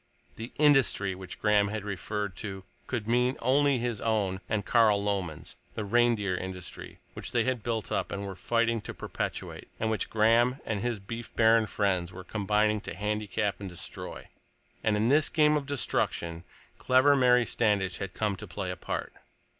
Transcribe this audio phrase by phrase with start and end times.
[0.35, 5.57] The "industry" which Graham had referred to could mean only his own and Carl Lomen's,
[5.75, 10.09] the reindeer industry which they had built up and were fighting to perpetuate, and which
[10.09, 14.27] Graham and his beef baron friends were combining to handicap and destroy.
[14.83, 16.45] And in this game of destruction
[16.79, 19.13] clever Mary Standish had come to play a part!